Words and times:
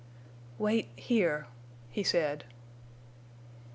"Wait—here," 0.57 1.45
he 1.91 2.01
said. 2.01 2.43